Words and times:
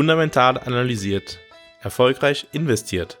Fundamental 0.00 0.56
analysiert. 0.56 1.40
Erfolgreich 1.82 2.46
investiert. 2.52 3.18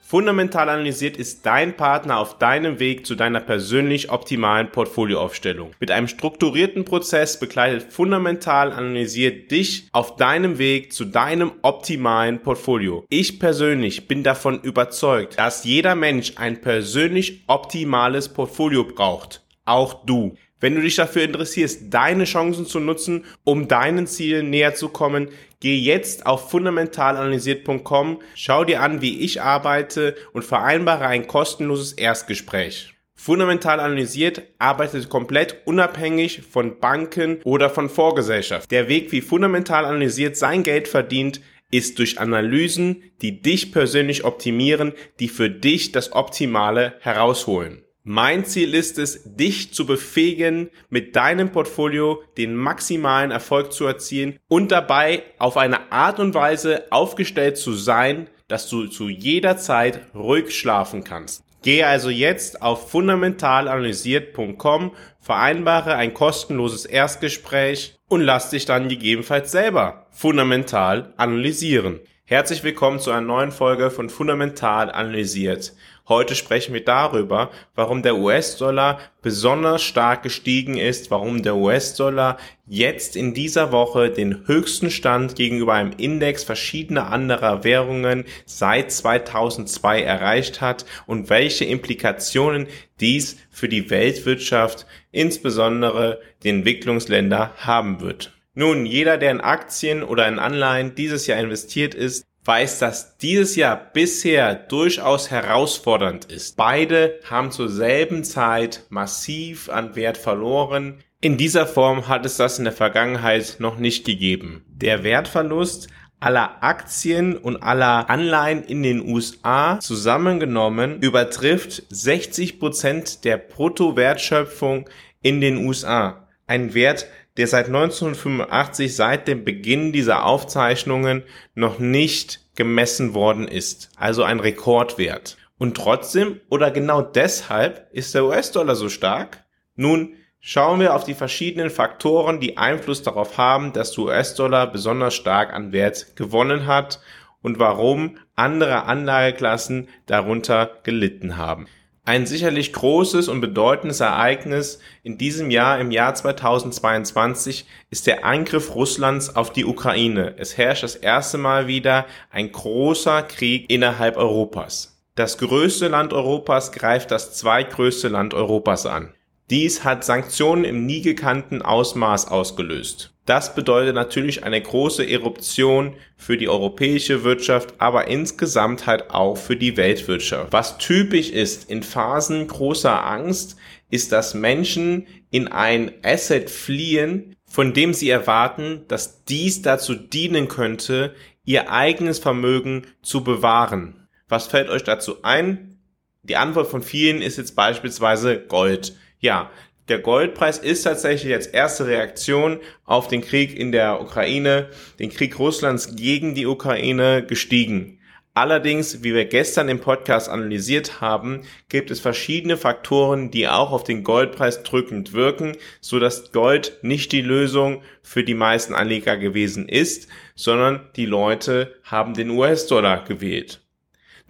Fundamental 0.00 0.68
analysiert 0.68 1.16
ist 1.16 1.46
dein 1.46 1.76
Partner 1.76 2.18
auf 2.18 2.38
deinem 2.38 2.80
Weg 2.80 3.06
zu 3.06 3.14
deiner 3.14 3.38
persönlich 3.38 4.10
optimalen 4.10 4.72
Portfolioaufstellung. 4.72 5.70
Mit 5.78 5.92
einem 5.92 6.08
strukturierten 6.08 6.84
Prozess 6.84 7.38
begleitet 7.38 7.92
Fundamental 7.92 8.72
analysiert 8.72 9.52
dich 9.52 9.86
auf 9.92 10.16
deinem 10.16 10.58
Weg 10.58 10.92
zu 10.92 11.04
deinem 11.04 11.52
optimalen 11.62 12.42
Portfolio. 12.42 13.06
Ich 13.08 13.38
persönlich 13.38 14.08
bin 14.08 14.24
davon 14.24 14.60
überzeugt, 14.62 15.38
dass 15.38 15.62
jeder 15.62 15.94
Mensch 15.94 16.32
ein 16.34 16.60
persönlich 16.60 17.44
optimales 17.46 18.28
Portfolio 18.28 18.82
braucht. 18.82 19.44
Auch 19.66 20.04
du. 20.04 20.34
Wenn 20.60 20.74
du 20.74 20.82
dich 20.82 20.96
dafür 20.96 21.22
interessierst, 21.22 21.84
deine 21.88 22.24
Chancen 22.24 22.66
zu 22.66 22.80
nutzen, 22.80 23.24
um 23.44 23.66
deinen 23.66 24.06
Zielen 24.06 24.50
näher 24.50 24.74
zu 24.74 24.90
kommen, 24.90 25.28
geh 25.60 25.76
jetzt 25.76 26.26
auf 26.26 26.50
fundamentalanalysiert.com, 26.50 28.20
schau 28.34 28.64
dir 28.64 28.82
an, 28.82 29.00
wie 29.00 29.20
ich 29.20 29.40
arbeite 29.40 30.14
und 30.32 30.44
vereinbare 30.44 31.06
ein 31.06 31.26
kostenloses 31.26 31.92
Erstgespräch. 31.92 32.94
Fundamental 33.14 33.80
analysiert 33.80 34.42
arbeitet 34.58 35.10
komplett 35.10 35.58
unabhängig 35.66 36.42
von 36.50 36.80
Banken 36.80 37.40
oder 37.44 37.68
von 37.68 37.90
Vorgesellschaft. 37.90 38.70
Der 38.70 38.88
Weg, 38.88 39.12
wie 39.12 39.20
fundamental 39.20 39.84
analysiert 39.84 40.38
sein 40.38 40.62
Geld 40.62 40.88
verdient, 40.88 41.42
ist 41.70 41.98
durch 41.98 42.18
Analysen, 42.18 43.02
die 43.20 43.42
dich 43.42 43.72
persönlich 43.72 44.24
optimieren, 44.24 44.92
die 45.20 45.28
für 45.28 45.50
dich 45.50 45.92
das 45.92 46.12
Optimale 46.12 46.94
herausholen. 47.00 47.84
Mein 48.12 48.44
Ziel 48.44 48.74
ist 48.74 48.98
es, 48.98 49.36
dich 49.36 49.72
zu 49.72 49.86
befähigen, 49.86 50.70
mit 50.88 51.14
deinem 51.14 51.52
Portfolio 51.52 52.24
den 52.36 52.56
maximalen 52.56 53.30
Erfolg 53.30 53.72
zu 53.72 53.86
erzielen 53.86 54.40
und 54.48 54.72
dabei 54.72 55.22
auf 55.38 55.56
eine 55.56 55.92
Art 55.92 56.18
und 56.18 56.34
Weise 56.34 56.90
aufgestellt 56.90 57.56
zu 57.56 57.72
sein, 57.72 58.26
dass 58.48 58.68
du 58.68 58.88
zu 58.88 59.08
jeder 59.08 59.58
Zeit 59.58 60.00
ruhig 60.12 60.58
schlafen 60.58 61.04
kannst. 61.04 61.44
Gehe 61.62 61.86
also 61.86 62.10
jetzt 62.10 62.62
auf 62.62 62.90
fundamentalanalysiert.com, 62.90 64.90
vereinbare 65.20 65.94
ein 65.94 66.12
kostenloses 66.12 66.86
Erstgespräch 66.86 67.94
und 68.08 68.22
lass 68.22 68.50
dich 68.50 68.64
dann 68.64 68.88
gegebenenfalls 68.88 69.52
selber 69.52 70.08
fundamental 70.10 71.14
analysieren. 71.16 72.00
Herzlich 72.30 72.62
willkommen 72.62 73.00
zu 73.00 73.10
einer 73.10 73.22
neuen 73.22 73.50
Folge 73.50 73.90
von 73.90 74.08
Fundamental 74.08 74.88
analysiert. 74.88 75.72
Heute 76.10 76.34
sprechen 76.34 76.74
wir 76.74 76.84
darüber, 76.84 77.52
warum 77.76 78.02
der 78.02 78.16
US-Dollar 78.16 78.98
besonders 79.22 79.80
stark 79.80 80.24
gestiegen 80.24 80.76
ist, 80.76 81.12
warum 81.12 81.44
der 81.44 81.54
US-Dollar 81.54 82.36
jetzt 82.66 83.14
in 83.14 83.32
dieser 83.32 83.70
Woche 83.70 84.10
den 84.10 84.48
höchsten 84.48 84.90
Stand 84.90 85.36
gegenüber 85.36 85.74
einem 85.74 85.92
Index 85.98 86.42
verschiedener 86.42 87.12
anderer 87.12 87.62
Währungen 87.62 88.24
seit 88.44 88.90
2002 88.90 90.02
erreicht 90.02 90.60
hat 90.60 90.84
und 91.06 91.30
welche 91.30 91.64
Implikationen 91.64 92.66
dies 92.98 93.38
für 93.48 93.68
die 93.68 93.88
Weltwirtschaft, 93.88 94.86
insbesondere 95.12 96.20
die 96.42 96.48
Entwicklungsländer, 96.48 97.52
haben 97.56 98.00
wird. 98.00 98.32
Nun, 98.54 98.84
jeder, 98.84 99.16
der 99.16 99.30
in 99.30 99.40
Aktien 99.40 100.02
oder 100.02 100.26
in 100.26 100.40
Anleihen 100.40 100.96
dieses 100.96 101.28
Jahr 101.28 101.38
investiert 101.38 101.94
ist, 101.94 102.26
weiß, 102.44 102.78
dass 102.78 103.16
dieses 103.18 103.56
Jahr 103.56 103.76
bisher 103.76 104.54
durchaus 104.54 105.30
herausfordernd 105.30 106.26
ist. 106.26 106.56
Beide 106.56 107.20
haben 107.28 107.50
zur 107.50 107.68
selben 107.68 108.24
Zeit 108.24 108.84
massiv 108.88 109.68
an 109.68 109.96
Wert 109.96 110.16
verloren. 110.16 111.02
In 111.20 111.36
dieser 111.36 111.66
Form 111.66 112.08
hat 112.08 112.24
es 112.24 112.36
das 112.36 112.58
in 112.58 112.64
der 112.64 112.72
Vergangenheit 112.72 113.56
noch 113.58 113.76
nicht 113.76 114.06
gegeben. 114.06 114.64
Der 114.68 115.04
Wertverlust 115.04 115.88
aller 116.20 116.62
Aktien 116.62 117.36
und 117.36 117.62
aller 117.62 118.08
Anleihen 118.10 118.62
in 118.62 118.82
den 118.82 119.06
USA 119.06 119.80
zusammengenommen 119.80 121.00
übertrifft 121.00 121.82
60 121.88 122.60
Prozent 122.60 123.24
der 123.24 123.38
Bruttowertschöpfung 123.38 124.88
in 125.22 125.40
den 125.40 125.66
USA. 125.66 126.28
Ein 126.46 126.74
Wert, 126.74 127.06
der 127.36 127.46
seit 127.46 127.66
1985, 127.66 128.94
seit 128.94 129.28
dem 129.28 129.44
Beginn 129.44 129.92
dieser 129.92 130.24
Aufzeichnungen, 130.24 131.22
noch 131.54 131.78
nicht 131.78 132.40
gemessen 132.56 133.14
worden 133.14 133.48
ist. 133.48 133.90
Also 133.96 134.22
ein 134.22 134.40
Rekordwert. 134.40 135.36
Und 135.58 135.76
trotzdem 135.76 136.40
oder 136.48 136.70
genau 136.70 137.02
deshalb 137.02 137.88
ist 137.92 138.14
der 138.14 138.24
US-Dollar 138.24 138.74
so 138.74 138.88
stark? 138.88 139.44
Nun, 139.76 140.14
schauen 140.40 140.80
wir 140.80 140.94
auf 140.94 141.04
die 141.04 141.14
verschiedenen 141.14 141.70
Faktoren, 141.70 142.40
die 142.40 142.56
Einfluss 142.56 143.02
darauf 143.02 143.36
haben, 143.38 143.72
dass 143.72 143.92
der 143.92 144.04
US-Dollar 144.04 144.72
besonders 144.72 145.14
stark 145.14 145.52
an 145.52 145.72
Wert 145.72 146.16
gewonnen 146.16 146.66
hat 146.66 147.00
und 147.42 147.58
warum 147.58 148.18
andere 148.36 148.84
Anlageklassen 148.84 149.88
darunter 150.06 150.78
gelitten 150.82 151.36
haben. 151.36 151.66
Ein 152.10 152.26
sicherlich 152.26 152.72
großes 152.72 153.28
und 153.28 153.40
bedeutendes 153.40 154.00
Ereignis 154.00 154.80
in 155.04 155.16
diesem 155.16 155.48
Jahr, 155.48 155.78
im 155.78 155.92
Jahr 155.92 156.12
2022, 156.12 157.66
ist 157.88 158.08
der 158.08 158.24
Angriff 158.24 158.74
Russlands 158.74 159.36
auf 159.36 159.52
die 159.52 159.64
Ukraine. 159.64 160.34
Es 160.36 160.58
herrscht 160.58 160.82
das 160.82 160.96
erste 160.96 161.38
Mal 161.38 161.68
wieder 161.68 162.06
ein 162.32 162.50
großer 162.50 163.22
Krieg 163.22 163.70
innerhalb 163.70 164.16
Europas. 164.16 165.00
Das 165.14 165.38
größte 165.38 165.86
Land 165.86 166.12
Europas 166.12 166.72
greift 166.72 167.12
das 167.12 167.34
zweitgrößte 167.34 168.08
Land 168.08 168.34
Europas 168.34 168.86
an. 168.86 169.14
Dies 169.48 169.84
hat 169.84 170.04
Sanktionen 170.04 170.64
im 170.64 170.86
nie 170.86 171.02
gekannten 171.02 171.62
Ausmaß 171.62 172.26
ausgelöst. 172.26 173.12
Das 173.30 173.54
bedeutet 173.54 173.94
natürlich 173.94 174.42
eine 174.42 174.60
große 174.60 175.08
Eruption 175.08 175.94
für 176.16 176.36
die 176.36 176.48
europäische 176.48 177.22
Wirtschaft, 177.22 177.74
aber 177.78 178.08
insgesamt 178.08 178.88
halt 178.88 179.12
auch 179.12 179.36
für 179.36 179.54
die 179.54 179.76
Weltwirtschaft. 179.76 180.52
Was 180.52 180.78
typisch 180.78 181.30
ist 181.30 181.70
in 181.70 181.84
Phasen 181.84 182.48
großer 182.48 183.06
Angst, 183.06 183.56
ist, 183.88 184.10
dass 184.10 184.34
Menschen 184.34 185.06
in 185.30 185.46
ein 185.46 185.92
Asset 186.02 186.50
fliehen, 186.50 187.36
von 187.46 187.72
dem 187.72 187.94
sie 187.94 188.10
erwarten, 188.10 188.84
dass 188.88 189.24
dies 189.24 189.62
dazu 189.62 189.94
dienen 189.94 190.48
könnte, 190.48 191.14
ihr 191.44 191.70
eigenes 191.70 192.18
Vermögen 192.18 192.88
zu 193.00 193.22
bewahren. 193.22 194.08
Was 194.28 194.48
fällt 194.48 194.68
euch 194.70 194.82
dazu 194.82 195.22
ein? 195.22 195.78
Die 196.24 196.36
Antwort 196.36 196.66
von 196.66 196.82
vielen 196.82 197.22
ist 197.22 197.38
jetzt 197.38 197.54
beispielsweise 197.54 198.40
Gold. 198.40 198.96
Ja, 199.20 199.52
der 199.90 199.98
Goldpreis 199.98 200.58
ist 200.58 200.84
tatsächlich 200.84 201.34
als 201.34 201.46
erste 201.46 201.86
Reaktion 201.86 202.60
auf 202.84 203.08
den 203.08 203.20
Krieg 203.20 203.58
in 203.58 203.72
der 203.72 204.00
Ukraine, 204.00 204.68
den 204.98 205.10
Krieg 205.10 205.38
Russlands 205.38 205.96
gegen 205.96 206.34
die 206.34 206.46
Ukraine 206.46 207.24
gestiegen. 207.26 207.98
Allerdings, 208.32 209.02
wie 209.02 209.12
wir 209.12 209.24
gestern 209.24 209.68
im 209.68 209.80
Podcast 209.80 210.28
analysiert 210.28 211.00
haben, 211.00 211.42
gibt 211.68 211.90
es 211.90 211.98
verschiedene 211.98 212.56
Faktoren, 212.56 213.32
die 213.32 213.48
auch 213.48 213.72
auf 213.72 213.82
den 213.82 214.04
Goldpreis 214.04 214.62
drückend 214.62 215.12
wirken, 215.12 215.56
so 215.80 215.98
dass 215.98 216.30
Gold 216.30 216.78
nicht 216.82 217.10
die 217.10 217.22
Lösung 217.22 217.82
für 218.02 218.22
die 218.22 218.34
meisten 218.34 218.72
Anleger 218.72 219.16
gewesen 219.16 219.68
ist, 219.68 220.08
sondern 220.36 220.88
die 220.94 221.06
Leute 221.06 221.74
haben 221.82 222.14
den 222.14 222.30
US-Dollar 222.30 223.04
gewählt. 223.04 223.60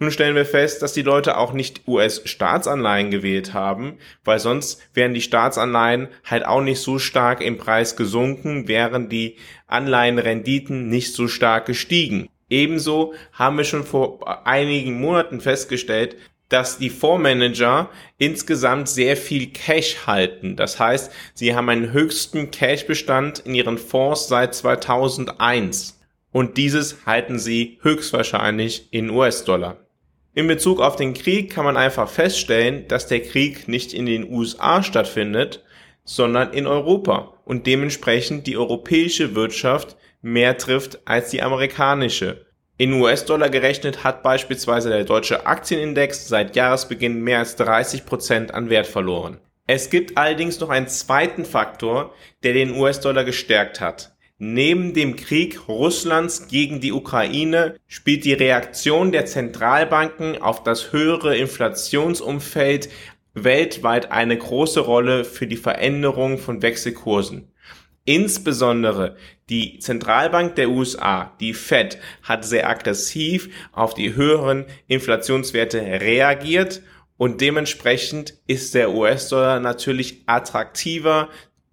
Nun 0.01 0.09
stellen 0.09 0.33
wir 0.33 0.47
fest, 0.47 0.81
dass 0.81 0.93
die 0.93 1.03
Leute 1.03 1.37
auch 1.37 1.53
nicht 1.53 1.87
US-Staatsanleihen 1.87 3.11
gewählt 3.11 3.53
haben, 3.53 3.99
weil 4.23 4.39
sonst 4.39 4.81
wären 4.95 5.13
die 5.13 5.21
Staatsanleihen 5.21 6.07
halt 6.25 6.43
auch 6.43 6.63
nicht 6.63 6.79
so 6.79 6.97
stark 6.97 7.39
im 7.39 7.59
Preis 7.59 7.95
gesunken, 7.95 8.67
wären 8.67 9.09
die 9.09 9.35
Anleihenrenditen 9.67 10.89
nicht 10.89 11.13
so 11.13 11.27
stark 11.27 11.67
gestiegen. 11.67 12.29
Ebenso 12.49 13.13
haben 13.31 13.59
wir 13.59 13.63
schon 13.63 13.83
vor 13.83 14.47
einigen 14.47 14.99
Monaten 14.99 15.39
festgestellt, 15.39 16.15
dass 16.49 16.79
die 16.79 16.89
Fondsmanager 16.89 17.87
insgesamt 18.17 18.89
sehr 18.89 19.15
viel 19.15 19.51
Cash 19.51 20.07
halten. 20.07 20.55
Das 20.55 20.79
heißt, 20.79 21.11
sie 21.35 21.53
haben 21.53 21.69
einen 21.69 21.93
höchsten 21.93 22.49
Cashbestand 22.49 23.37
in 23.45 23.53
ihren 23.53 23.77
Fonds 23.77 24.27
seit 24.27 24.55
2001. 24.55 25.99
Und 26.31 26.57
dieses 26.57 27.05
halten 27.05 27.37
sie 27.37 27.77
höchstwahrscheinlich 27.83 28.87
in 28.89 29.11
US-Dollar. 29.11 29.77
In 30.33 30.47
Bezug 30.47 30.79
auf 30.79 30.95
den 30.95 31.13
Krieg 31.13 31.51
kann 31.51 31.65
man 31.65 31.75
einfach 31.75 32.09
feststellen, 32.09 32.87
dass 32.87 33.07
der 33.07 33.21
Krieg 33.21 33.67
nicht 33.67 33.93
in 33.93 34.05
den 34.05 34.31
USA 34.31 34.81
stattfindet, 34.81 35.63
sondern 36.05 36.53
in 36.53 36.67
Europa 36.67 37.33
und 37.43 37.67
dementsprechend 37.67 38.47
die 38.47 38.55
europäische 38.55 39.35
Wirtschaft 39.35 39.97
mehr 40.21 40.57
trifft 40.57 40.99
als 41.05 41.31
die 41.31 41.41
amerikanische. 41.41 42.45
In 42.77 42.93
US-Dollar 42.93 43.49
gerechnet 43.49 44.05
hat 44.05 44.23
beispielsweise 44.23 44.89
der 44.89 45.03
deutsche 45.03 45.45
Aktienindex 45.45 46.29
seit 46.29 46.55
Jahresbeginn 46.55 47.21
mehr 47.21 47.39
als 47.39 47.57
30 47.57 48.05
Prozent 48.05 48.53
an 48.53 48.69
Wert 48.69 48.87
verloren. 48.87 49.39
Es 49.67 49.89
gibt 49.89 50.17
allerdings 50.17 50.59
noch 50.59 50.69
einen 50.69 50.87
zweiten 50.87 51.45
Faktor, 51.45 52.13
der 52.43 52.53
den 52.53 52.75
US-Dollar 52.75 53.25
gestärkt 53.25 53.81
hat. 53.81 54.10
Neben 54.43 54.95
dem 54.95 55.17
Krieg 55.17 55.67
Russlands 55.67 56.47
gegen 56.47 56.79
die 56.79 56.93
Ukraine 56.93 57.75
spielt 57.85 58.25
die 58.25 58.33
Reaktion 58.33 59.11
der 59.11 59.27
Zentralbanken 59.27 60.41
auf 60.41 60.63
das 60.63 60.91
höhere 60.91 61.37
Inflationsumfeld 61.37 62.89
weltweit 63.35 64.11
eine 64.11 64.35
große 64.35 64.79
Rolle 64.79 65.25
für 65.25 65.45
die 65.45 65.57
Veränderung 65.57 66.39
von 66.39 66.63
Wechselkursen. 66.63 67.51
Insbesondere 68.03 69.15
die 69.51 69.77
Zentralbank 69.77 70.55
der 70.55 70.71
USA, 70.71 71.33
die 71.39 71.53
Fed, 71.53 71.99
hat 72.23 72.43
sehr 72.43 72.67
aggressiv 72.67 73.47
auf 73.73 73.93
die 73.93 74.15
höheren 74.15 74.65
Inflationswerte 74.87 75.79
reagiert 75.79 76.81
und 77.15 77.41
dementsprechend 77.41 78.33
ist 78.47 78.73
der 78.73 78.89
US-Dollar 78.89 79.59
natürlich 79.59 80.23
attraktiver, 80.25 81.29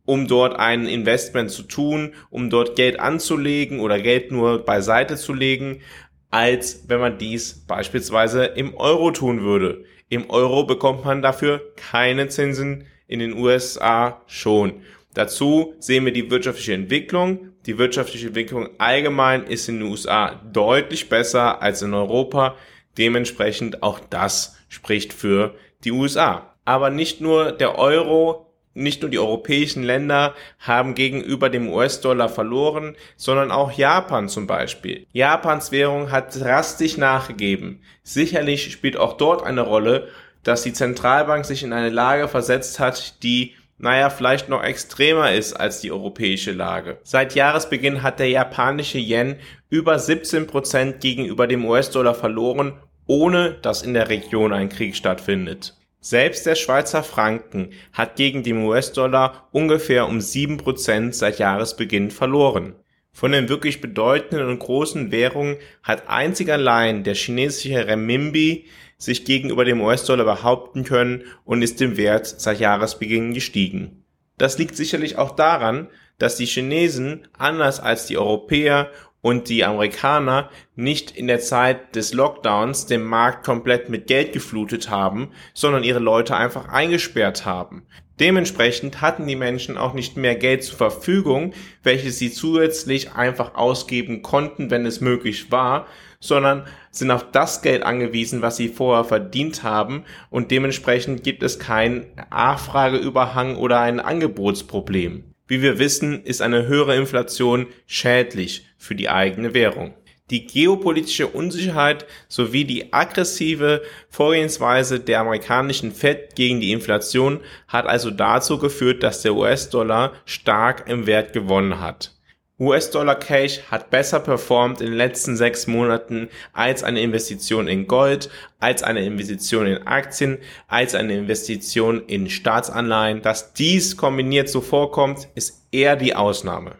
um 0.09 0.27
dort 0.27 0.59
ein 0.59 0.87
Investment 0.87 1.51
zu 1.51 1.65
tun, 1.65 2.15
um 2.31 2.49
dort 2.49 2.77
Geld 2.77 2.99
anzulegen 2.99 3.79
oder 3.79 4.01
Geld 4.01 4.33
nur 4.33 4.65
beiseite 4.65 5.17
zu 5.17 5.35
legen, 5.35 5.83
als 6.31 6.85
wenn 6.89 6.99
man 6.99 7.19
dies 7.19 7.67
beispielsweise 7.67 8.47
im 8.47 8.75
Euro 8.75 9.11
tun 9.11 9.43
würde. 9.43 9.85
Im 10.09 10.31
Euro 10.31 10.65
bekommt 10.65 11.05
man 11.05 11.21
dafür 11.21 11.61
keine 11.77 12.29
Zinsen, 12.29 12.87
in 13.07 13.19
den 13.19 13.35
USA 13.35 14.23
schon. 14.27 14.81
Dazu 15.13 15.75
sehen 15.79 16.07
wir 16.07 16.13
die 16.13 16.31
wirtschaftliche 16.31 16.73
Entwicklung. 16.73 17.51
Die 17.67 17.77
wirtschaftliche 17.77 18.29
Entwicklung 18.29 18.71
allgemein 18.79 19.45
ist 19.45 19.69
in 19.69 19.81
den 19.81 19.91
USA 19.91 20.41
deutlich 20.51 21.11
besser 21.11 21.61
als 21.61 21.83
in 21.83 21.93
Europa. 21.93 22.57
Dementsprechend 22.97 23.83
auch 23.83 24.01
das 24.01 24.57
spricht 24.71 25.13
für 25.13 25.55
die 25.85 25.93
USA. 25.93 26.55
Aber 26.65 26.89
nicht 26.89 27.21
nur 27.21 27.53
der 27.53 27.79
Euro 27.79 28.48
nicht 28.79 29.03
nur 29.03 29.11
die 29.11 29.19
europäischen 29.19 29.83
Länder 29.83 30.35
haben 30.59 30.95
gegenüber 30.95 31.51
dem 31.51 31.69
US-Dollar 31.69 32.29
verloren, 32.29 32.97
sondern 33.17 33.51
auch 33.51 33.73
Japan 33.73 34.29
zum 34.29 34.47
Beispiel. 34.47 35.07
Japans 35.13 35.73
Währung 35.73 36.11
hat 36.11 36.39
drastisch 36.39 36.97
nachgegeben. 36.97 37.83
Sicherlich 38.03 38.73
spielt 38.73 38.97
auch 38.97 39.17
dort 39.17 39.43
eine 39.43 39.63
Rolle, 39.63 40.09
dass 40.43 40.63
die 40.63 40.73
Zentralbank 40.73 41.45
sich 41.45 41.63
in 41.63 41.73
eine 41.73 41.91
Lage 41.91 42.29
versetzt 42.29 42.81
hat, 42.81 43.23
die 43.23 43.55
naja, 43.81 44.11
vielleicht 44.11 44.49
noch 44.49 44.63
extremer 44.63 45.33
ist 45.33 45.53
als 45.53 45.81
die 45.81 45.93
europäische 45.93 46.51
Lage. 46.51 46.99
Seit 47.05 47.37
Jahresbeginn 47.37 48.03
hat 48.03 48.19
der 48.19 48.29
japanische 48.29 48.99
Yen 48.99 49.37
über 49.71 50.01
17 50.01 50.49
Prozent 50.49 51.01
gegenüber 51.01 51.47
dem 51.47 51.65
US-Dollar 51.65 52.15
verloren, 52.15 52.73
ohne 53.07 53.53
dass 53.63 53.83
in 53.83 53.95
der 53.95 54.09
Region 54.09 54.53
ein 54.53 54.69
Krieg 54.69 54.97
stattfindet. 54.97 55.78
Selbst 56.01 56.47
der 56.47 56.55
Schweizer 56.55 57.03
Franken 57.03 57.71
hat 57.93 58.17
gegen 58.17 58.43
den 58.43 58.65
US-Dollar 58.65 59.49
ungefähr 59.51 60.07
um 60.07 60.19
7% 60.19 61.13
seit 61.13 61.39
Jahresbeginn 61.39 62.11
verloren. 62.11 62.77
Von 63.13 63.33
den 63.33 63.49
wirklich 63.49 63.81
bedeutenden 63.81 64.47
und 64.49 64.61
großen 64.61 65.11
Währungen 65.11 65.57
hat 65.83 66.09
einzig 66.09 66.51
allein 66.51 67.03
der 67.03 67.15
chinesische 67.15 67.87
Renminbi 67.87 68.67
sich 68.97 69.25
gegenüber 69.25 69.65
dem 69.65 69.81
US-Dollar 69.81 70.25
behaupten 70.25 70.85
können 70.85 71.25
und 71.45 71.63
ist 71.63 71.81
im 71.81 71.97
Wert 71.97 72.27
seit 72.27 72.61
Jahresbeginn 72.61 73.35
gestiegen. 73.35 74.05
Das 74.37 74.57
liegt 74.57 74.77
sicherlich 74.77 75.19
auch 75.19 75.33
daran, 75.33 75.89
dass 76.19 76.37
die 76.37 76.47
Chinesen 76.47 77.27
anders 77.37 77.81
als 77.81 78.07
die 78.07 78.19
Europäer 78.19 78.91
und 79.21 79.49
die 79.49 79.65
Amerikaner 79.65 80.51
nicht 80.77 81.11
in 81.11 81.27
der 81.27 81.41
Zeit 81.41 81.97
des 81.97 82.13
Lockdowns 82.15 82.87
den 82.87 83.03
Markt 83.03 83.45
komplett 83.45 83.89
mit 83.89 84.07
Geld 84.07 84.33
geflutet 84.33 84.91
haben, 84.91 85.31
sondern 85.55 85.85
ihre 85.85 85.99
Leute 85.99 86.37
einfach 86.37 86.69
eingesperrt 86.69 87.45
haben. 87.45 87.83
Dementsprechend 88.21 89.01
hatten 89.01 89.29
die 89.29 89.37
Menschen 89.37 89.77
auch 89.77 89.95
nicht 89.95 90.17
mehr 90.17 90.35
Geld 90.35 90.65
zur 90.65 90.77
Verfügung, 90.77 91.53
welches 91.85 92.19
sie 92.19 92.33
zusätzlich 92.33 93.13
einfach 93.13 93.55
ausgeben 93.55 94.23
konnten, 94.23 94.71
wenn 94.71 94.85
es 94.87 95.01
möglich 95.01 95.53
war, 95.53 95.87
sondern 96.19 96.67
sind 96.91 97.13
auf 97.13 97.31
das 97.31 97.63
Geld 97.63 97.85
angewiesen, 97.85 98.43
was 98.43 98.57
sie 98.57 98.69
vorher 98.69 99.05
verdient 99.05 99.63
haben 99.63 100.05
und 100.31 100.51
dementsprechend 100.51 101.23
gibt 101.23 101.45
es 101.45 101.61
keinen 101.61 102.07
Nachfrageüberhang 102.31 103.57
oder 103.57 103.81
ein 103.81 104.01
Angebotsproblem. 104.01 105.23
Wie 105.47 105.63
wir 105.63 105.79
wissen, 105.79 106.25
ist 106.25 106.43
eine 106.43 106.67
höhere 106.67 106.97
Inflation 106.97 107.67
schädlich 107.87 108.68
für 108.79 108.95
die 108.95 109.11
eigene 109.11 109.53
Währung. 109.53 109.95
Die 110.31 110.47
geopolitische 110.47 111.27
Unsicherheit 111.27 112.07
sowie 112.29 112.65
die 112.65 112.93
aggressive 112.93 113.83
Vorgehensweise 114.11 115.01
der 115.01 115.21
amerikanischen 115.21 115.93
Fed 115.93 116.35
gegen 116.35 116.61
die 116.61 116.73
Inflation 116.73 117.41
hat 117.67 117.87
also 117.87 118.11
dazu 118.11 118.59
geführt, 118.59 119.03
dass 119.03 119.23
der 119.23 119.35
US-Dollar 119.35 120.13
stark 120.27 120.89
im 120.89 121.07
Wert 121.07 121.33
gewonnen 121.33 121.81
hat. 121.81 122.13
US-Dollar 122.61 123.15
Cash 123.15 123.61
hat 123.71 123.91
besser 123.91 124.19
performt 124.19 124.81
in 124.81 124.89
den 124.89 124.97
letzten 124.97 125.37
sechs 125.37 125.69
Monaten 125.69 126.29
als 126.53 126.83
eine 126.83 127.01
Investition 127.01 127.69
in 127.69 127.87
Gold, 127.87 128.31
als 128.59 128.83
eine 128.83 129.05
Investition 129.05 129.67
in 129.67 129.87
Aktien, 129.87 130.39
als 130.67 130.97
eine 130.97 131.15
Investition 131.15 132.05
in 132.07 132.29
Staatsanleihen. 132.29 133.23
Dass 133.23 133.53
dies 133.53 133.97
kombiniert 133.97 134.49
so 134.49 134.61
vorkommt, 134.61 135.29
ist 135.37 135.69
eher 135.71 135.95
die 135.95 136.17
Ausnahme. 136.17 136.75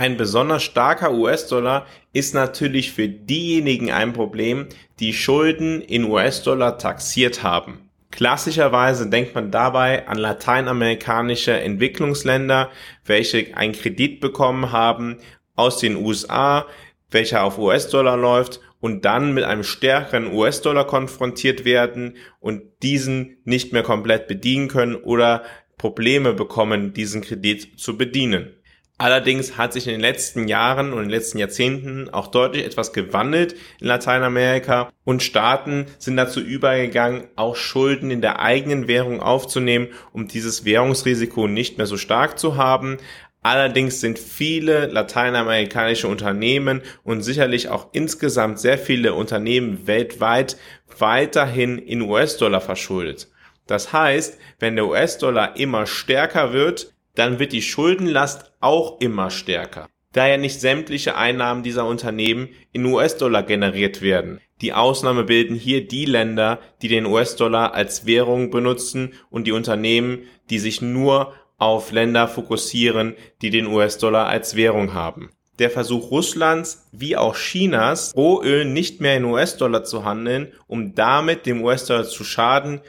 Ein 0.00 0.16
besonders 0.16 0.62
starker 0.62 1.12
US-Dollar 1.12 1.84
ist 2.14 2.32
natürlich 2.32 2.90
für 2.90 3.06
diejenigen 3.06 3.90
ein 3.90 4.14
Problem, 4.14 4.66
die 4.98 5.12
Schulden 5.12 5.82
in 5.82 6.04
US-Dollar 6.04 6.78
taxiert 6.78 7.42
haben. 7.42 7.90
Klassischerweise 8.10 9.10
denkt 9.10 9.34
man 9.34 9.50
dabei 9.50 10.08
an 10.08 10.16
lateinamerikanische 10.16 11.52
Entwicklungsländer, 11.52 12.70
welche 13.04 13.54
einen 13.54 13.74
Kredit 13.74 14.20
bekommen 14.20 14.72
haben 14.72 15.18
aus 15.54 15.80
den 15.80 15.96
USA, 15.96 16.64
welcher 17.10 17.44
auf 17.44 17.58
US-Dollar 17.58 18.16
läuft 18.16 18.60
und 18.80 19.04
dann 19.04 19.34
mit 19.34 19.44
einem 19.44 19.64
stärkeren 19.64 20.32
US-Dollar 20.32 20.86
konfrontiert 20.86 21.66
werden 21.66 22.16
und 22.38 22.62
diesen 22.82 23.36
nicht 23.44 23.74
mehr 23.74 23.82
komplett 23.82 24.28
bedienen 24.28 24.68
können 24.68 24.94
oder 24.94 25.42
Probleme 25.76 26.32
bekommen, 26.32 26.94
diesen 26.94 27.20
Kredit 27.20 27.78
zu 27.78 27.98
bedienen. 27.98 28.54
Allerdings 29.00 29.56
hat 29.56 29.72
sich 29.72 29.86
in 29.86 29.92
den 29.92 30.02
letzten 30.02 30.46
Jahren 30.46 30.92
und 30.92 30.98
in 30.98 31.04
den 31.04 31.10
letzten 31.10 31.38
Jahrzehnten 31.38 32.10
auch 32.10 32.26
deutlich 32.26 32.66
etwas 32.66 32.92
gewandelt 32.92 33.54
in 33.80 33.86
Lateinamerika 33.86 34.92
und 35.04 35.22
Staaten 35.22 35.86
sind 35.98 36.18
dazu 36.18 36.38
übergegangen, 36.38 37.24
auch 37.34 37.56
Schulden 37.56 38.10
in 38.10 38.20
der 38.20 38.40
eigenen 38.40 38.88
Währung 38.88 39.22
aufzunehmen, 39.22 39.88
um 40.12 40.28
dieses 40.28 40.66
Währungsrisiko 40.66 41.46
nicht 41.46 41.78
mehr 41.78 41.86
so 41.86 41.96
stark 41.96 42.38
zu 42.38 42.58
haben. 42.58 42.98
Allerdings 43.40 44.02
sind 44.02 44.18
viele 44.18 44.84
lateinamerikanische 44.88 46.06
Unternehmen 46.06 46.82
und 47.02 47.22
sicherlich 47.22 47.70
auch 47.70 47.88
insgesamt 47.92 48.60
sehr 48.60 48.76
viele 48.76 49.14
Unternehmen 49.14 49.86
weltweit 49.86 50.58
weiterhin 50.98 51.78
in 51.78 52.02
US-Dollar 52.02 52.60
verschuldet. 52.60 53.28
Das 53.66 53.94
heißt, 53.94 54.38
wenn 54.58 54.76
der 54.76 54.88
US-Dollar 54.88 55.56
immer 55.56 55.86
stärker 55.86 56.52
wird, 56.52 56.92
dann 57.14 57.38
wird 57.38 57.52
die 57.52 57.62
Schuldenlast 57.62 58.52
auch 58.60 59.00
immer 59.00 59.30
stärker. 59.30 59.88
Da 60.12 60.26
ja 60.26 60.36
nicht 60.36 60.60
sämtliche 60.60 61.16
Einnahmen 61.16 61.62
dieser 61.62 61.86
Unternehmen 61.86 62.48
in 62.72 62.84
US-Dollar 62.84 63.44
generiert 63.44 64.02
werden. 64.02 64.40
Die 64.60 64.72
Ausnahme 64.72 65.24
bilden 65.24 65.54
hier 65.54 65.86
die 65.86 66.04
Länder, 66.04 66.58
die 66.82 66.88
den 66.88 67.06
US-Dollar 67.06 67.74
als 67.74 68.06
Währung 68.06 68.50
benutzen 68.50 69.14
und 69.30 69.46
die 69.46 69.52
Unternehmen, 69.52 70.24
die 70.50 70.58
sich 70.58 70.82
nur 70.82 71.32
auf 71.58 71.92
Länder 71.92 72.26
fokussieren, 72.26 73.14
die 73.42 73.50
den 73.50 73.66
US-Dollar 73.66 74.26
als 74.26 74.56
Währung 74.56 74.94
haben. 74.94 75.30
Der 75.60 75.70
Versuch 75.70 76.10
Russlands 76.10 76.88
wie 76.90 77.16
auch 77.16 77.36
Chinas, 77.36 78.16
Rohöl 78.16 78.64
nicht 78.64 79.00
mehr 79.00 79.16
in 79.16 79.24
US-Dollar 79.24 79.84
zu 79.84 80.04
handeln, 80.04 80.52
um 80.66 80.94
damit 80.94 81.46
dem 81.46 81.62
US-Dollar 81.62 82.04
zu 82.04 82.24
schaden, 82.24 82.80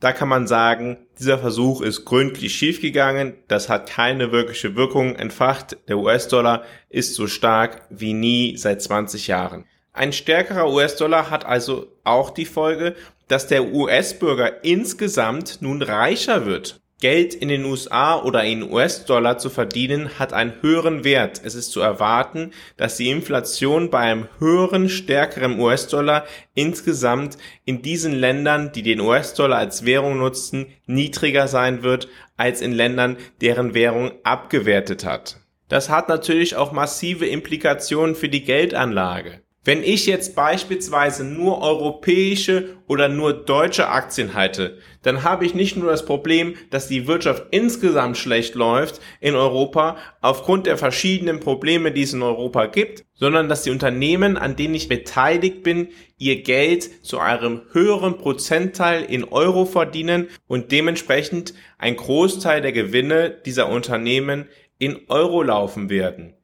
da 0.00 0.12
kann 0.12 0.28
man 0.28 0.46
sagen, 0.46 0.96
dieser 1.18 1.38
Versuch 1.38 1.82
ist 1.82 2.06
gründlich 2.06 2.54
schiefgegangen. 2.54 3.34
Das 3.48 3.68
hat 3.68 3.90
keine 3.90 4.32
wirkliche 4.32 4.74
Wirkung 4.74 5.14
entfacht. 5.14 5.76
Der 5.88 5.98
US-Dollar 5.98 6.64
ist 6.88 7.14
so 7.14 7.26
stark 7.26 7.82
wie 7.90 8.14
nie 8.14 8.56
seit 8.56 8.80
20 8.80 9.26
Jahren. 9.26 9.66
Ein 9.92 10.14
stärkerer 10.14 10.72
US-Dollar 10.72 11.30
hat 11.30 11.44
also 11.44 11.88
auch 12.02 12.30
die 12.30 12.46
Folge, 12.46 12.94
dass 13.28 13.46
der 13.46 13.72
US-Bürger 13.72 14.64
insgesamt 14.64 15.58
nun 15.60 15.82
reicher 15.82 16.46
wird. 16.46 16.79
Geld 17.00 17.34
in 17.34 17.48
den 17.48 17.64
USA 17.64 18.22
oder 18.22 18.44
in 18.44 18.70
US-Dollar 18.70 19.38
zu 19.38 19.48
verdienen 19.48 20.18
hat 20.18 20.34
einen 20.34 20.60
höheren 20.60 21.02
Wert. 21.02 21.40
Es 21.42 21.54
ist 21.54 21.72
zu 21.72 21.80
erwarten, 21.80 22.52
dass 22.76 22.98
die 22.98 23.10
Inflation 23.10 23.88
bei 23.88 24.00
einem 24.00 24.28
höheren, 24.38 24.90
stärkeren 24.90 25.58
US-Dollar 25.58 26.26
insgesamt 26.54 27.38
in 27.64 27.80
diesen 27.80 28.12
Ländern, 28.12 28.72
die 28.72 28.82
den 28.82 29.00
US-Dollar 29.00 29.56
als 29.56 29.86
Währung 29.86 30.18
nutzen, 30.18 30.66
niedriger 30.86 31.48
sein 31.48 31.82
wird 31.82 32.08
als 32.36 32.60
in 32.60 32.72
Ländern, 32.72 33.16
deren 33.40 33.72
Währung 33.72 34.12
abgewertet 34.22 35.06
hat. 35.06 35.38
Das 35.68 35.88
hat 35.88 36.08
natürlich 36.10 36.56
auch 36.56 36.72
massive 36.72 37.26
Implikationen 37.26 38.14
für 38.14 38.28
die 38.28 38.44
Geldanlage. 38.44 39.40
Wenn 39.62 39.82
ich 39.82 40.06
jetzt 40.06 40.34
beispielsweise 40.34 41.22
nur 41.22 41.60
europäische 41.60 42.78
oder 42.88 43.10
nur 43.10 43.34
deutsche 43.34 43.88
Aktien 43.88 44.32
halte, 44.32 44.78
dann 45.02 45.22
habe 45.22 45.46
ich 45.46 45.54
nicht 45.54 45.76
nur 45.76 45.90
das 45.90 46.04
Problem, 46.04 46.54
dass 46.70 46.88
die 46.88 47.06
Wirtschaft 47.06 47.46
insgesamt 47.50 48.18
schlecht 48.18 48.54
läuft 48.54 49.00
in 49.20 49.34
Europa 49.34 49.96
aufgrund 50.20 50.66
der 50.66 50.76
verschiedenen 50.76 51.40
Probleme, 51.40 51.92
die 51.92 52.02
es 52.02 52.12
in 52.12 52.22
Europa 52.22 52.66
gibt, 52.66 53.04
sondern 53.14 53.48
dass 53.48 53.62
die 53.62 53.70
Unternehmen, 53.70 54.36
an 54.36 54.56
denen 54.56 54.74
ich 54.74 54.88
beteiligt 54.88 55.62
bin, 55.62 55.88
ihr 56.18 56.42
Geld 56.42 57.04
zu 57.04 57.18
einem 57.18 57.62
höheren 57.72 58.18
Prozentteil 58.18 59.04
in 59.04 59.24
Euro 59.24 59.64
verdienen 59.64 60.28
und 60.46 60.70
dementsprechend 60.72 61.54
ein 61.78 61.96
Großteil 61.96 62.60
der 62.60 62.72
Gewinne 62.72 63.30
dieser 63.30 63.68
Unternehmen 63.68 64.48
in 64.78 64.98
Euro 65.08 65.42
laufen 65.42 65.88
werden. 65.88 66.34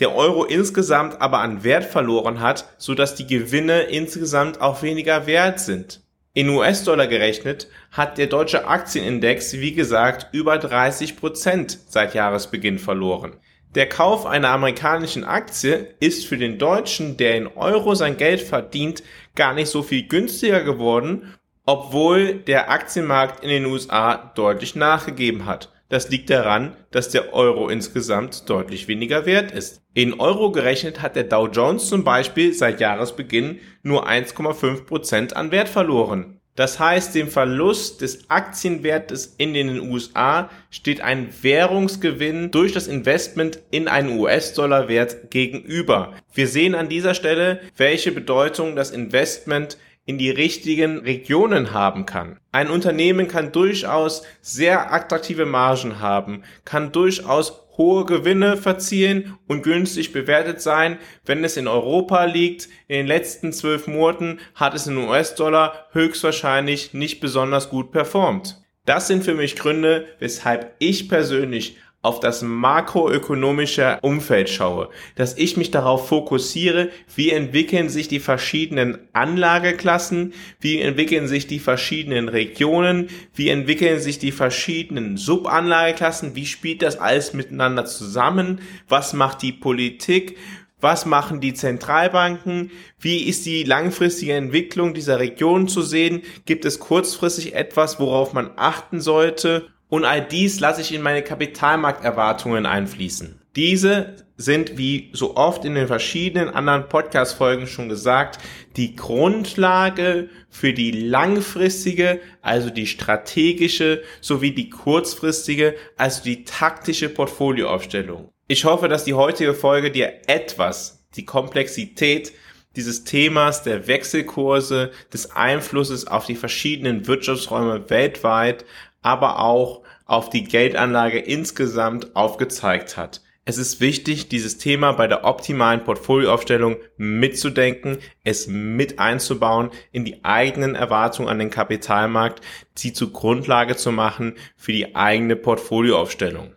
Der 0.00 0.14
Euro 0.14 0.44
insgesamt 0.44 1.20
aber 1.20 1.38
an 1.38 1.62
Wert 1.62 1.84
verloren 1.84 2.40
hat, 2.40 2.68
so 2.78 2.94
dass 2.94 3.14
die 3.14 3.26
Gewinne 3.26 3.82
insgesamt 3.82 4.60
auch 4.60 4.82
weniger 4.82 5.26
wert 5.26 5.60
sind. 5.60 6.03
In 6.36 6.48
US-Dollar 6.48 7.06
gerechnet 7.06 7.68
hat 7.92 8.18
der 8.18 8.26
deutsche 8.26 8.66
Aktienindex, 8.66 9.52
wie 9.52 9.72
gesagt, 9.72 10.34
über 10.34 10.58
30 10.58 11.16
Prozent 11.16 11.78
seit 11.86 12.12
Jahresbeginn 12.12 12.80
verloren. 12.80 13.36
Der 13.76 13.88
Kauf 13.88 14.26
einer 14.26 14.48
amerikanischen 14.48 15.22
Aktie 15.22 15.94
ist 16.00 16.26
für 16.26 16.36
den 16.36 16.58
Deutschen, 16.58 17.16
der 17.16 17.36
in 17.36 17.46
Euro 17.46 17.94
sein 17.94 18.16
Geld 18.16 18.40
verdient, 18.40 19.04
gar 19.36 19.54
nicht 19.54 19.68
so 19.68 19.84
viel 19.84 20.08
günstiger 20.08 20.64
geworden, 20.64 21.34
obwohl 21.66 22.34
der 22.34 22.68
Aktienmarkt 22.68 23.44
in 23.44 23.50
den 23.50 23.66
USA 23.66 24.32
deutlich 24.34 24.74
nachgegeben 24.74 25.46
hat. 25.46 25.73
Das 25.88 26.08
liegt 26.08 26.30
daran, 26.30 26.76
dass 26.90 27.10
der 27.10 27.34
Euro 27.34 27.68
insgesamt 27.68 28.48
deutlich 28.48 28.88
weniger 28.88 29.26
wert 29.26 29.52
ist. 29.52 29.82
In 29.92 30.18
Euro 30.18 30.50
gerechnet 30.50 31.02
hat 31.02 31.14
der 31.14 31.24
Dow 31.24 31.46
Jones 31.46 31.88
zum 31.88 32.04
Beispiel 32.04 32.52
seit 32.52 32.80
Jahresbeginn 32.80 33.60
nur 33.82 34.08
1,5 34.08 34.86
Prozent 34.86 35.36
an 35.36 35.50
Wert 35.50 35.68
verloren. 35.68 36.40
Das 36.56 36.78
heißt, 36.78 37.16
dem 37.16 37.28
Verlust 37.28 38.00
des 38.00 38.30
Aktienwertes 38.30 39.34
in 39.38 39.54
den 39.54 39.90
USA 39.90 40.50
steht 40.70 41.00
ein 41.00 41.28
Währungsgewinn 41.42 42.52
durch 42.52 42.72
das 42.72 42.86
Investment 42.86 43.58
in 43.72 43.88
einen 43.88 44.20
US-Dollar-Wert 44.20 45.32
gegenüber. 45.32 46.14
Wir 46.32 46.46
sehen 46.46 46.76
an 46.76 46.88
dieser 46.88 47.14
Stelle, 47.14 47.60
welche 47.76 48.12
Bedeutung 48.12 48.76
das 48.76 48.92
Investment 48.92 49.78
in 50.06 50.18
die 50.18 50.30
richtigen 50.30 50.98
Regionen 50.98 51.72
haben 51.72 52.06
kann. 52.06 52.38
Ein 52.52 52.68
Unternehmen 52.68 53.28
kann 53.28 53.52
durchaus 53.52 54.22
sehr 54.42 54.92
attraktive 54.92 55.46
Margen 55.46 56.00
haben, 56.00 56.42
kann 56.64 56.92
durchaus 56.92 57.64
hohe 57.76 58.04
Gewinne 58.04 58.56
verziehen 58.56 59.36
und 59.48 59.62
günstig 59.62 60.12
bewertet 60.12 60.60
sein, 60.60 60.98
wenn 61.24 61.42
es 61.42 61.56
in 61.56 61.66
Europa 61.66 62.24
liegt. 62.24 62.68
In 62.86 62.96
den 62.96 63.06
letzten 63.06 63.52
zwölf 63.52 63.86
Monaten 63.86 64.38
hat 64.54 64.74
es 64.74 64.86
in 64.86 64.96
US-Dollar 64.96 65.86
höchstwahrscheinlich 65.92 66.94
nicht 66.94 67.20
besonders 67.20 67.70
gut 67.70 67.90
performt. 67.90 68.62
Das 68.84 69.08
sind 69.08 69.24
für 69.24 69.34
mich 69.34 69.56
Gründe, 69.56 70.06
weshalb 70.18 70.74
ich 70.78 71.08
persönlich 71.08 71.78
auf 72.04 72.20
das 72.20 72.42
makroökonomische 72.42 73.98
Umfeld 74.02 74.50
schaue, 74.50 74.90
dass 75.14 75.38
ich 75.38 75.56
mich 75.56 75.70
darauf 75.70 76.06
fokussiere, 76.06 76.90
wie 77.16 77.30
entwickeln 77.30 77.88
sich 77.88 78.08
die 78.08 78.20
verschiedenen 78.20 78.98
Anlageklassen, 79.14 80.34
wie 80.60 80.80
entwickeln 80.80 81.28
sich 81.28 81.46
die 81.46 81.58
verschiedenen 81.58 82.28
Regionen, 82.28 83.08
wie 83.34 83.48
entwickeln 83.48 84.00
sich 84.00 84.18
die 84.18 84.32
verschiedenen 84.32 85.16
Subanlageklassen, 85.16 86.36
wie 86.36 86.44
spielt 86.44 86.82
das 86.82 86.98
alles 86.98 87.32
miteinander 87.32 87.86
zusammen, 87.86 88.60
was 88.86 89.14
macht 89.14 89.40
die 89.40 89.52
Politik, 89.52 90.36
was 90.80 91.06
machen 91.06 91.40
die 91.40 91.54
Zentralbanken? 91.54 92.70
Wie 92.98 93.22
ist 93.22 93.46
die 93.46 93.64
langfristige 93.64 94.34
Entwicklung 94.34 94.92
dieser 94.92 95.18
Region 95.18 95.66
zu 95.66 95.80
sehen? 95.80 96.20
Gibt 96.44 96.66
es 96.66 96.78
kurzfristig 96.78 97.54
etwas, 97.54 97.98
worauf 97.98 98.34
man 98.34 98.50
achten 98.56 99.00
sollte? 99.00 99.70
Und 99.94 100.04
all 100.04 100.22
dies 100.22 100.58
lasse 100.58 100.80
ich 100.80 100.92
in 100.92 101.02
meine 101.02 101.22
Kapitalmarkterwartungen 101.22 102.66
einfließen. 102.66 103.40
Diese 103.54 104.16
sind, 104.36 104.76
wie 104.76 105.10
so 105.12 105.36
oft 105.36 105.64
in 105.64 105.76
den 105.76 105.86
verschiedenen 105.86 106.48
anderen 106.48 106.88
Podcast-Folgen 106.88 107.68
schon 107.68 107.88
gesagt, 107.88 108.40
die 108.74 108.96
Grundlage 108.96 110.30
für 110.50 110.72
die 110.72 110.90
langfristige, 110.90 112.18
also 112.42 112.70
die 112.70 112.88
strategische, 112.88 114.02
sowie 114.20 114.50
die 114.50 114.68
kurzfristige, 114.68 115.76
also 115.96 116.24
die 116.24 116.42
taktische 116.42 117.08
Portfolioaufstellung. 117.08 118.30
Ich 118.48 118.64
hoffe, 118.64 118.88
dass 118.88 119.04
die 119.04 119.14
heutige 119.14 119.54
Folge 119.54 119.92
dir 119.92 120.12
etwas 120.26 121.06
die 121.14 121.24
Komplexität 121.24 122.32
dieses 122.74 123.04
Themas 123.04 123.62
der 123.62 123.86
Wechselkurse, 123.86 124.90
des 125.12 125.30
Einflusses 125.36 126.08
auf 126.08 126.26
die 126.26 126.34
verschiedenen 126.34 127.06
Wirtschaftsräume 127.06 127.88
weltweit, 127.90 128.64
aber 129.04 129.38
auch 129.38 129.83
auf 130.04 130.30
die 130.30 130.44
Geldanlage 130.44 131.18
insgesamt 131.18 132.14
aufgezeigt 132.14 132.96
hat. 132.96 133.22
Es 133.46 133.58
ist 133.58 133.80
wichtig, 133.80 134.30
dieses 134.30 134.56
Thema 134.56 134.92
bei 134.92 135.06
der 135.06 135.24
optimalen 135.24 135.84
Portfolioaufstellung 135.84 136.76
mitzudenken, 136.96 137.98
es 138.22 138.46
mit 138.46 138.98
einzubauen, 138.98 139.70
in 139.92 140.06
die 140.06 140.24
eigenen 140.24 140.74
Erwartungen 140.74 141.28
an 141.28 141.38
den 141.38 141.50
Kapitalmarkt, 141.50 142.40
sie 142.74 142.94
zur 142.94 143.12
Grundlage 143.12 143.76
zu 143.76 143.92
machen 143.92 144.34
für 144.56 144.72
die 144.72 144.96
eigene 144.96 145.36
Portfolioaufstellung. 145.36 146.54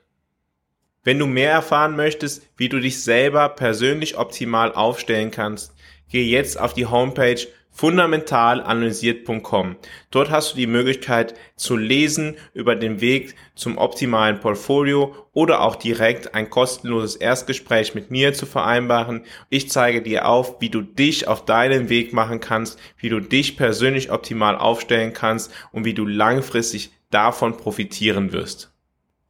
Wenn 1.03 1.19
du 1.19 1.25
mehr 1.25 1.51
erfahren 1.51 1.97
möchtest, 1.97 2.47
wie 2.55 2.69
du 2.69 2.79
dich 2.79 3.03
selber 3.03 3.49
persönlich 3.49 4.17
optimal 4.17 4.71
aufstellen 4.73 5.31
kannst, 5.31 5.73
gehe 6.09 6.25
jetzt 6.25 6.57
auf 6.57 6.73
die 6.73 6.85
Homepage 6.85 7.47
fundamentalanalysiert.com. 7.77 9.75
Dort 10.09 10.31
hast 10.31 10.53
du 10.53 10.57
die 10.57 10.65
Möglichkeit 10.65 11.35
zu 11.55 11.77
lesen 11.77 12.35
über 12.55 12.75
den 12.75 13.01
Weg 13.01 13.35
zum 13.53 13.77
optimalen 13.77 14.39
Portfolio 14.39 15.13
oder 15.31 15.61
auch 15.61 15.75
direkt 15.75 16.33
ein 16.33 16.49
kostenloses 16.49 17.15
Erstgespräch 17.15 17.93
mit 17.93 18.09
mir 18.09 18.33
zu 18.33 18.47
vereinbaren. 18.47 19.25
Ich 19.49 19.69
zeige 19.69 20.01
dir 20.01 20.27
auf, 20.27 20.59
wie 20.59 20.69
du 20.69 20.81
dich 20.81 21.27
auf 21.27 21.45
deinen 21.45 21.89
Weg 21.89 22.13
machen 22.13 22.39
kannst, 22.39 22.79
wie 22.97 23.09
du 23.09 23.19
dich 23.19 23.57
persönlich 23.57 24.11
optimal 24.11 24.57
aufstellen 24.57 25.13
kannst 25.13 25.53
und 25.71 25.85
wie 25.85 25.93
du 25.93 26.07
langfristig 26.07 26.91
davon 27.11 27.57
profitieren 27.57 28.33
wirst. 28.33 28.73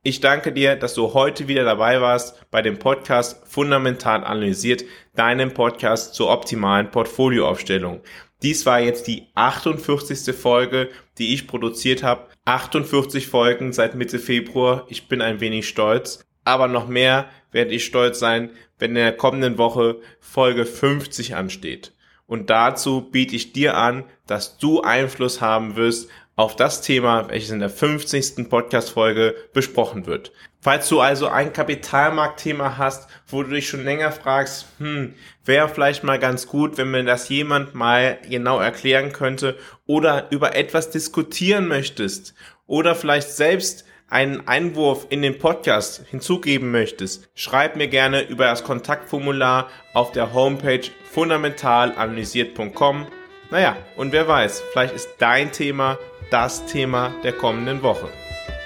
Ich 0.07 0.21
danke 0.21 0.53
dir, 0.53 0.77
dass 0.77 0.93
du 0.93 1.13
heute 1.13 1.49
wieder 1.49 1.65
dabei 1.65 1.99
warst 1.99 2.49
bei 2.49 2.61
dem 2.61 2.79
Podcast 2.79 3.45
Fundamental 3.45 4.23
analysiert, 4.23 4.85
deinem 5.17 5.53
Podcast 5.53 6.15
zur 6.15 6.29
optimalen 6.29 6.91
Portfolioaufstellung. 6.91 7.99
Dies 8.41 8.65
war 8.65 8.79
jetzt 8.79 9.07
die 9.07 9.27
48. 9.35 10.33
Folge, 10.33 10.87
die 11.17 11.33
ich 11.33 11.45
produziert 11.45 12.03
habe. 12.03 12.27
48 12.45 13.27
Folgen 13.27 13.73
seit 13.73 13.95
Mitte 13.95 14.17
Februar. 14.17 14.85
Ich 14.87 15.09
bin 15.09 15.19
ein 15.19 15.41
wenig 15.41 15.67
stolz. 15.67 16.23
Aber 16.45 16.69
noch 16.69 16.87
mehr 16.87 17.27
werde 17.51 17.73
ich 17.73 17.83
stolz 17.83 18.17
sein, 18.17 18.51
wenn 18.79 18.91
in 18.91 18.95
der 18.95 19.11
kommenden 19.11 19.57
Woche 19.57 19.99
Folge 20.21 20.65
50 20.65 21.35
ansteht. 21.35 21.91
Und 22.27 22.49
dazu 22.49 23.01
biete 23.01 23.35
ich 23.35 23.53
dir 23.53 23.77
an, 23.77 24.03
dass 24.27 24.57
du 24.57 24.81
Einfluss 24.81 25.41
haben 25.41 25.75
wirst 25.75 26.09
auf 26.35 26.55
das 26.55 26.81
Thema, 26.81 27.29
welches 27.29 27.49
in 27.49 27.59
der 27.59 27.71
50. 27.71 28.47
Podcast-Folge 28.47 29.33
besprochen 29.53 30.05
wird. 30.05 30.31
Falls 30.61 30.87
du 30.87 30.99
also 30.99 31.29
ein 31.29 31.51
Kapitalmarktthema 31.51 32.77
hast, 32.77 33.09
wo 33.27 33.41
du 33.41 33.49
dich 33.51 33.67
schon 33.67 33.83
länger 33.83 34.11
fragst, 34.11 34.67
hm, 34.77 35.15
wäre 35.45 35.69
vielleicht 35.69 36.03
mal 36.03 36.19
ganz 36.19 36.45
gut, 36.45 36.77
wenn 36.77 36.91
mir 36.91 37.03
das 37.03 37.29
jemand 37.29 37.73
mal 37.73 38.19
genau 38.29 38.59
erklären 38.59 39.13
könnte 39.13 39.57
oder 39.87 40.29
über 40.29 40.55
etwas 40.55 40.91
diskutieren 40.91 41.67
möchtest 41.67 42.35
oder 42.67 42.93
vielleicht 42.93 43.31
selbst 43.31 43.86
einen 44.09 44.47
Einwurf 44.47 45.07
in 45.09 45.21
den 45.21 45.37
Podcast 45.37 46.03
hinzugeben 46.09 46.71
möchtest, 46.71 47.29
schreib 47.35 47.75
mir 47.75 47.87
gerne 47.87 48.21
über 48.21 48.45
das 48.45 48.63
Kontaktformular 48.63 49.69
auf 49.93 50.11
der 50.11 50.33
Homepage 50.33 50.89
fundamentalanalysiert.com. 51.11 53.07
Naja, 53.49 53.77
und 53.95 54.11
wer 54.11 54.27
weiß, 54.27 54.63
vielleicht 54.71 54.95
ist 54.95 55.09
dein 55.19 55.51
Thema 55.51 55.97
das 56.31 56.65
Thema 56.65 57.13
der 57.23 57.33
kommenden 57.33 57.83
Woche. 57.83 58.09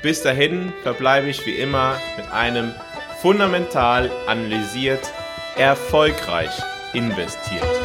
Bis 0.01 0.23
dahin 0.23 0.73
verbleibe 0.83 1.29
ich 1.29 1.45
wie 1.45 1.55
immer 1.55 1.95
mit 2.17 2.31
einem 2.31 2.73
fundamental 3.21 4.09
analysiert, 4.27 5.11
erfolgreich 5.55 6.51
investiert. 6.93 7.80